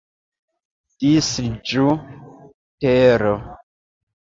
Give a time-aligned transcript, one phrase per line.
[1.03, 1.95] Disiĝu,
[2.85, 3.39] tero!